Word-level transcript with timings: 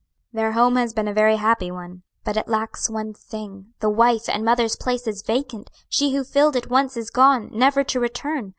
"Their 0.33 0.53
home 0.53 0.77
has 0.77 0.95
been 0.95 1.07
a 1.07 1.13
very 1.13 1.35
happy 1.35 1.69
one; 1.69 2.01
but 2.23 2.35
it 2.35 2.47
lacks 2.47 2.89
one 2.89 3.13
thing 3.13 3.75
the 3.81 3.89
wife 3.91 4.27
and 4.27 4.43
mother's 4.43 4.75
place 4.75 5.05
is 5.05 5.21
vacant; 5.21 5.69
she 5.89 6.15
who 6.15 6.23
filled 6.23 6.55
it 6.55 6.71
once 6.71 6.97
is 6.97 7.11
gone 7.11 7.51
never 7.53 7.83
to 7.83 7.99
return! 7.99 8.49